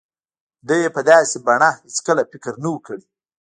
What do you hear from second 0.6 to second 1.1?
ده يې په